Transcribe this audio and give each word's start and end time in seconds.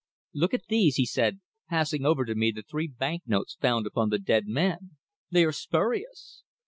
"Look 0.33 0.55
at 0.55 0.65
these," 0.67 0.95
he 0.95 1.05
said, 1.05 1.41
passing 1.69 2.07
over 2.07 2.25
to 2.25 2.33
me 2.33 2.49
the 2.49 2.63
three 2.63 2.87
banknotes 2.87 3.53
found 3.61 3.85
upon 3.85 4.09
the 4.09 4.17
dead 4.17 4.47
man. 4.47 4.97
"They 5.29 5.45
are 5.45 5.51
spurious!" 5.51 6.41